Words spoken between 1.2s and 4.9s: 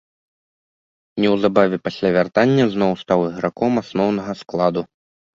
Неўзабаве пасля вяртання зноў стаў іграком асноўнага складу.